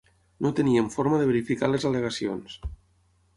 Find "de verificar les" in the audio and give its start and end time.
1.23-1.87